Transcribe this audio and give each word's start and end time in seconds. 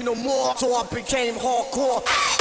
no 0.00 0.14
more, 0.14 0.56
so 0.56 0.74
I 0.74 0.86
became 0.94 1.34
hardcore. 1.34 2.37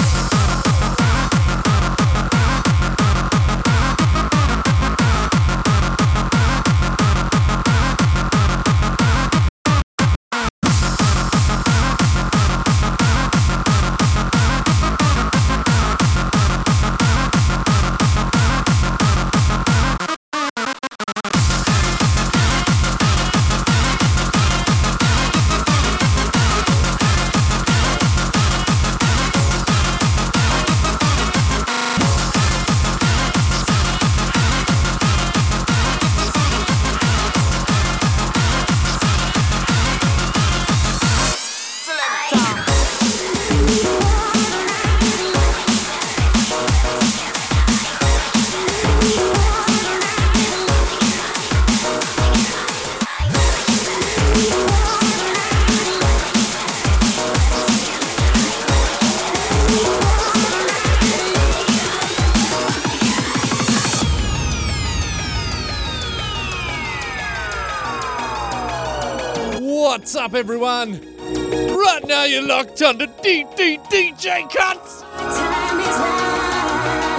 Everyone? 70.38 70.92
Right 70.94 72.02
now, 72.06 72.24
you're 72.24 72.44
locked 72.44 72.84
on 72.84 73.00
to 73.00 73.08
DD 73.08 73.84
DJ 73.88 74.48
Cuts. 74.54 75.02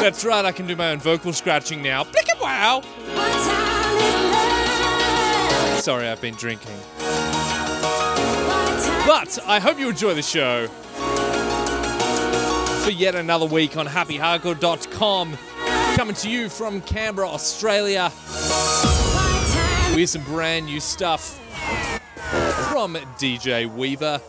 That's 0.01 0.25
right, 0.25 0.45
I 0.45 0.53
can 0.53 0.69
do 0.69 0.77
my 0.77 0.93
own 0.93 1.01
vocal 1.01 1.33
scratching 1.33 1.83
now. 1.83 2.05
Blick 2.05 2.29
and 2.31 2.41
wow. 2.41 2.81
Sorry, 5.81 6.07
I've 6.07 6.21
been 6.21 6.35
drinking. 6.35 6.77
But 9.05 9.39
I 9.47 9.59
hope 9.61 9.81
you 9.81 9.89
enjoy 9.89 10.15
the 10.15 10.23
show. 10.23 10.69
For 12.85 12.93
yet 12.93 13.17
another 13.17 13.47
week 13.47 13.77
on 13.77 13.87
happyhardcore.com, 13.87 15.37
coming 15.97 16.15
to 16.15 16.31
you 16.31 16.49
from 16.49 16.81
Canberra, 16.83 17.29
Australia, 17.29 18.13
with 19.97 20.09
some 20.09 20.23
brand 20.23 20.67
new 20.67 20.79
stuff 20.79 21.41
from 22.71 22.95
DJ 23.19 23.67
Weaver. 23.67 24.21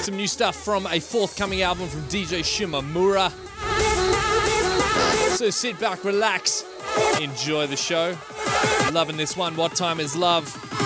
Some 0.00 0.16
new 0.16 0.26
stuff 0.26 0.56
from 0.56 0.86
a 0.86 1.00
forthcoming 1.00 1.62
album 1.62 1.88
from 1.88 2.00
DJ 2.02 2.40
Shimamura. 2.40 3.30
So 5.36 5.50
sit 5.50 5.78
back, 5.78 6.02
relax, 6.04 6.64
enjoy 7.20 7.66
the 7.66 7.76
show. 7.76 8.16
Loving 8.92 9.16
this 9.16 9.36
one. 9.36 9.54
What 9.56 9.74
time 9.74 10.00
is 10.00 10.16
love? 10.16 10.83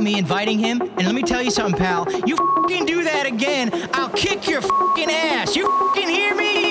Without 0.00 0.12
me 0.12 0.18
inviting 0.18 0.58
him, 0.58 0.80
and 0.80 1.06
let 1.06 1.14
me 1.14 1.22
tell 1.22 1.42
you 1.42 1.50
something, 1.50 1.78
pal. 1.78 2.06
You 2.26 2.36
fing 2.68 2.86
do 2.86 3.04
that 3.04 3.26
again, 3.26 3.70
I'll 3.92 4.10
kick 4.10 4.48
your 4.48 4.62
fing 4.94 5.10
ass. 5.10 5.56
You 5.56 5.66
fing 5.94 6.08
hear 6.08 6.34
me? 6.34 6.68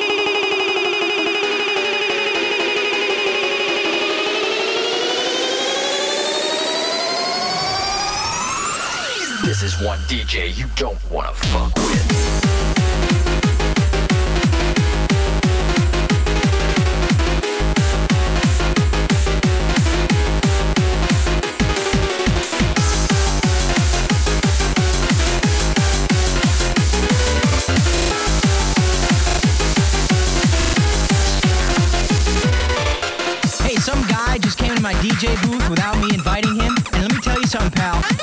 This 9.46 9.64
is 9.64 9.82
one 9.82 10.00
DJ 10.08 10.56
you 10.58 10.66
don't 10.76 11.00
wanna 11.12 11.34
fuck 11.34 11.76
with. 11.76 12.39
Tell 37.80 38.19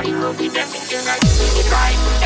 Everybody 0.00 0.24
will 0.24 0.32
be 0.32 0.48
dancing 0.48 0.80
tonight, 0.88 1.20
doing 1.20 1.66
it 1.66 1.70
right. 1.70 2.19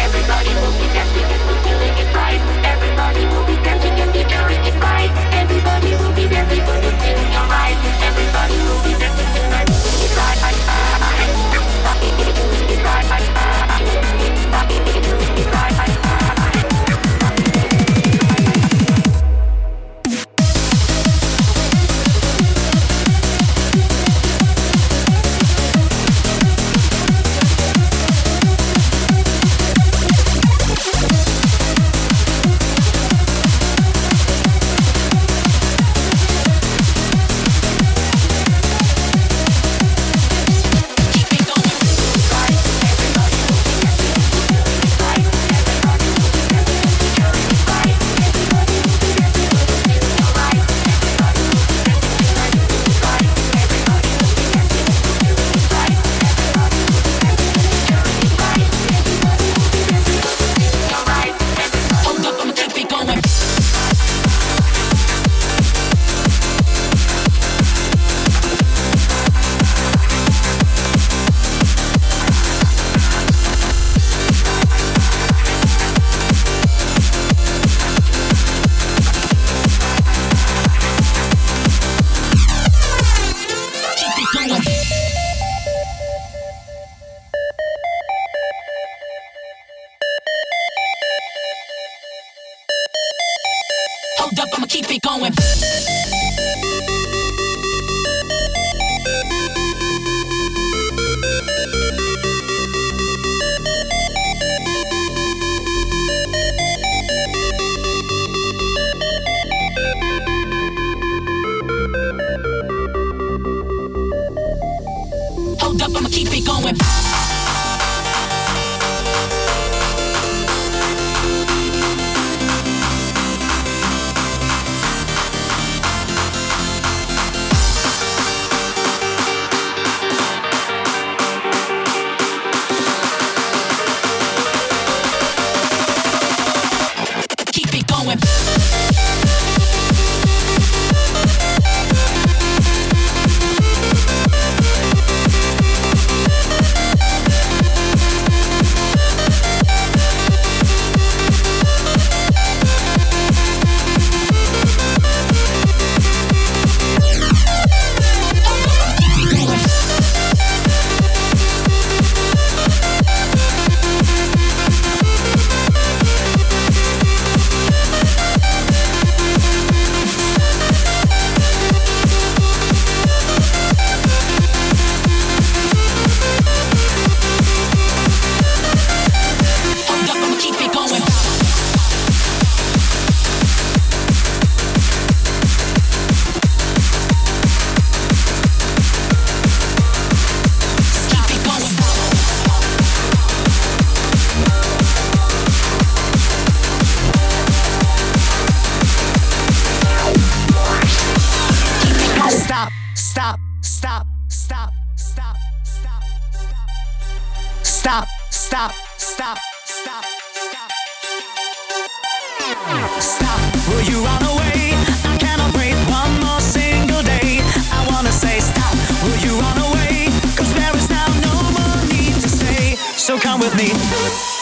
Me. 223.72 224.33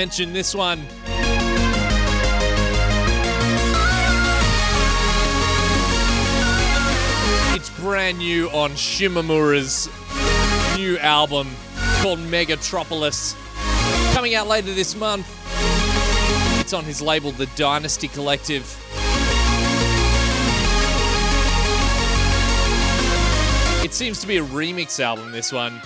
Mention 0.00 0.32
this 0.32 0.54
one. 0.54 0.78
It's 7.54 7.68
brand 7.78 8.16
new 8.16 8.48
on 8.48 8.70
Shimamura's 8.70 9.90
new 10.78 10.96
album 11.00 11.48
called 12.00 12.18
Megatropolis. 12.18 13.36
Coming 14.14 14.34
out 14.34 14.46
later 14.46 14.72
this 14.72 14.96
month. 14.96 15.26
It's 16.58 16.72
on 16.72 16.84
his 16.84 17.02
label, 17.02 17.32
The 17.32 17.44
Dynasty 17.54 18.08
Collective. 18.08 18.64
It 23.84 23.92
seems 23.92 24.18
to 24.22 24.26
be 24.26 24.38
a 24.38 24.44
remix 24.44 24.98
album, 24.98 25.30
this 25.30 25.52
one. 25.52 25.82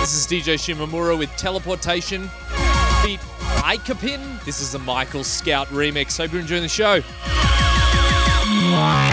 This 0.00 0.12
is 0.16 0.26
DJ 0.26 0.56
Shimamura 0.56 1.16
with 1.16 1.30
Teleportation, 1.36 2.28
beat 3.62 3.80
Ikapin. 3.80 4.44
This 4.44 4.60
is 4.60 4.72
the 4.72 4.78
Michael 4.78 5.24
Scout 5.24 5.68
remix. 5.68 6.18
Hope 6.18 6.32
you're 6.32 6.40
enjoying 6.40 6.62
the 6.62 6.68
show.「 6.68 9.11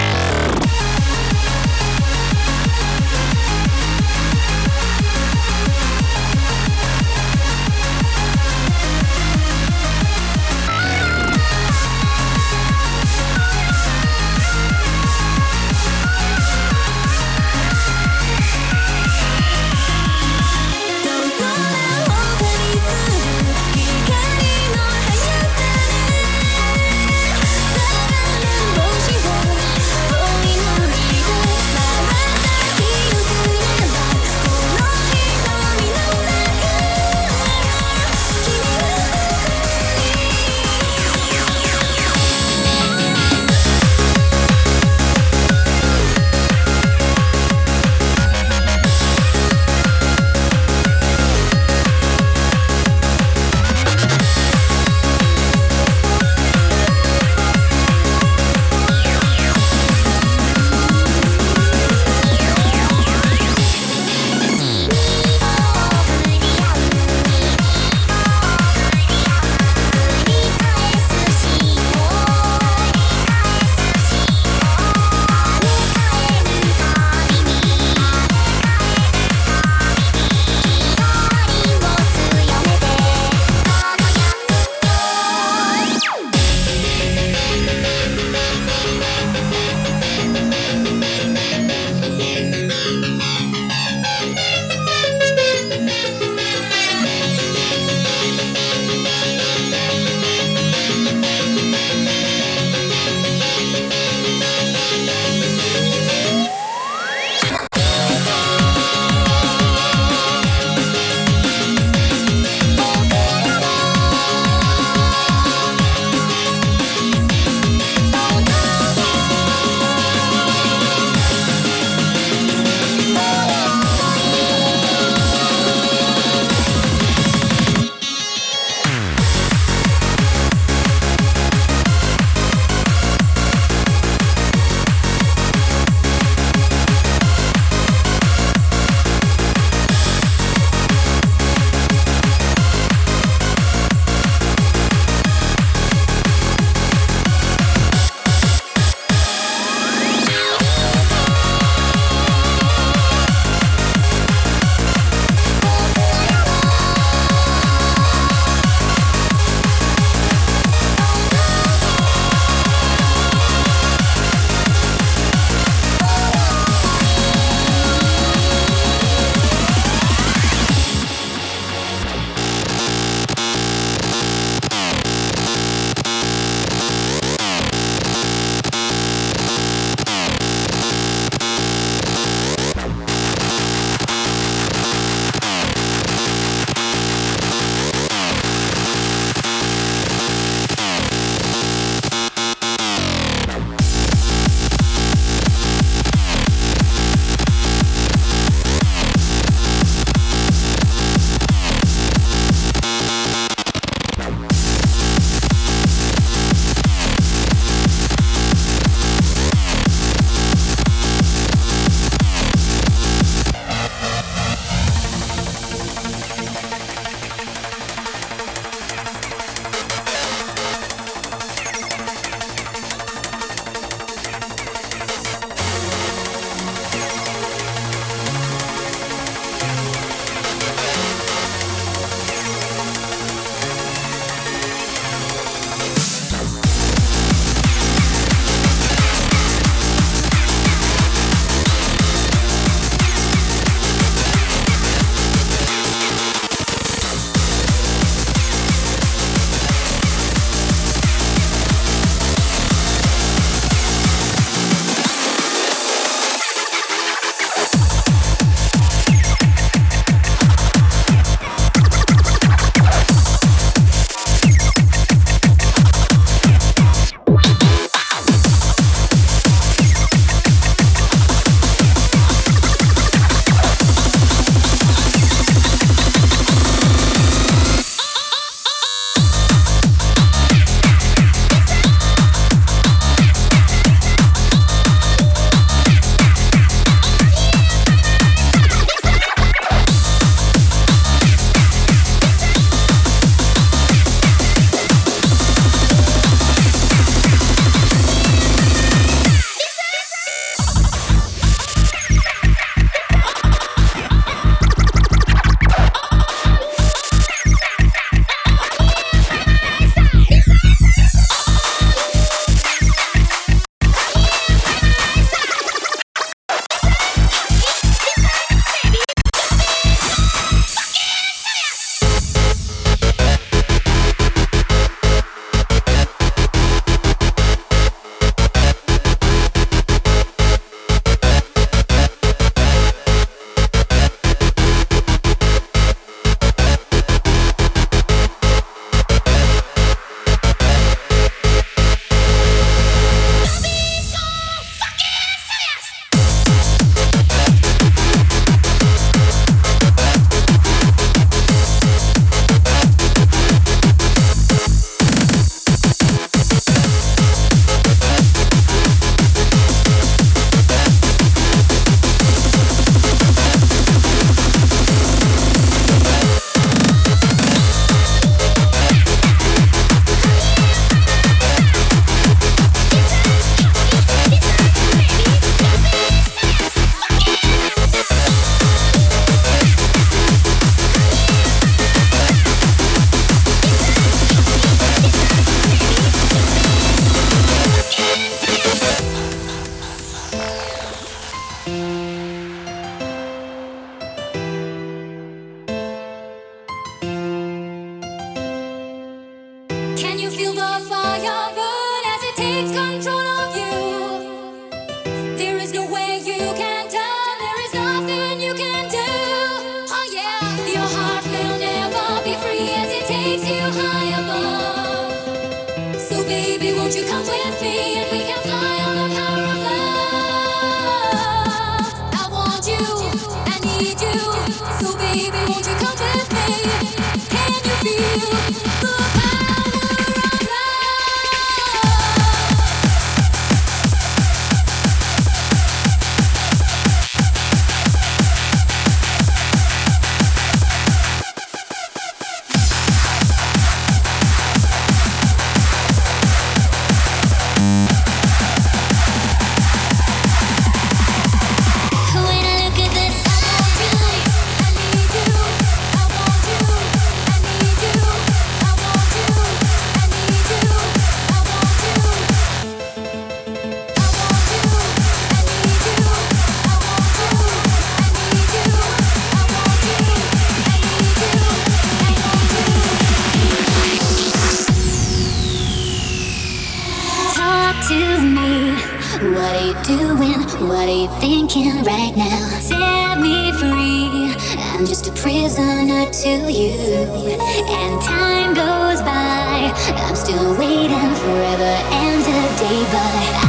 prisoner 485.21 486.09
to 486.09 486.29
you. 486.49 486.71
And 486.71 488.01
time 488.01 488.53
goes 488.53 489.01
by, 489.01 489.71
I'm 489.97 490.15
still 490.15 490.57
waiting 490.57 491.13
forever 491.15 491.75
and 491.91 492.21
a 492.21 492.57
day, 492.57 492.83
but 492.89 493.43
I 493.43 493.48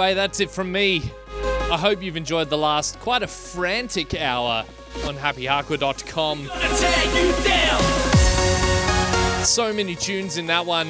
Anyway, 0.00 0.14
that's 0.14 0.40
it 0.40 0.50
from 0.50 0.72
me. 0.72 1.12
I 1.70 1.76
hope 1.76 2.02
you've 2.02 2.16
enjoyed 2.16 2.48
the 2.48 2.56
last 2.56 2.98
quite 3.00 3.22
a 3.22 3.26
frantic 3.26 4.14
hour 4.14 4.64
on 5.04 5.14
happyhardcore.com. 5.14 6.46
So 9.44 9.70
many 9.74 9.94
tunes 9.94 10.38
in 10.38 10.46
that 10.46 10.64
one. 10.64 10.86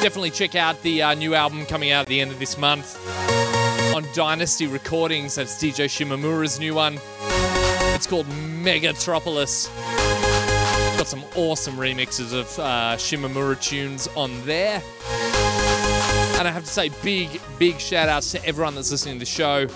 Definitely 0.00 0.30
check 0.30 0.54
out 0.54 0.80
the 0.82 1.02
uh, 1.02 1.14
new 1.14 1.34
album 1.34 1.66
coming 1.66 1.90
out 1.90 2.02
at 2.02 2.06
the 2.06 2.20
end 2.20 2.30
of 2.30 2.38
this 2.38 2.56
month 2.56 2.96
on 3.96 4.04
Dynasty 4.14 4.68
Recordings. 4.68 5.34
That's 5.34 5.60
DJ 5.60 5.86
Shimamura's 5.86 6.60
new 6.60 6.76
one. 6.76 7.00
It's 7.96 8.06
called 8.06 8.26
Megatropolis. 8.26 9.66
Got 10.98 11.08
some 11.08 11.24
awesome 11.34 11.74
remixes 11.74 12.32
of 12.32 12.46
uh, 12.60 12.94
Shimamura 12.96 13.60
tunes 13.60 14.06
on 14.14 14.30
there. 14.46 14.80
And 16.38 16.46
I 16.46 16.50
have 16.50 16.64
to 16.64 16.70
say, 16.70 16.90
big, 17.02 17.40
big 17.58 17.78
shout 17.78 18.08
outs 18.08 18.30
to 18.32 18.44
everyone 18.44 18.74
that's 18.74 18.90
listening 18.90 19.14
to 19.14 19.20
the 19.20 19.24
show, 19.24 19.66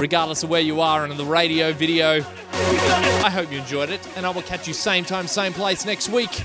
regardless 0.00 0.42
of 0.42 0.50
where 0.50 0.60
you 0.60 0.80
are 0.80 1.02
and 1.02 1.12
in 1.12 1.18
the 1.18 1.24
radio, 1.24 1.72
video. 1.72 2.24
I 2.52 3.30
hope 3.30 3.52
you 3.52 3.58
enjoyed 3.58 3.90
it, 3.90 4.00
and 4.16 4.24
I 4.24 4.30
will 4.30 4.42
catch 4.42 4.66
you 4.66 4.74
same 4.74 5.04
time, 5.04 5.26
same 5.26 5.52
place 5.52 5.84
next 5.84 6.08
week 6.08 6.40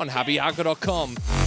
on 0.00 0.08
happyhardcore.com. 0.08 1.45